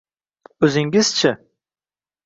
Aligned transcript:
-O’zingiz-chi? 0.61 1.31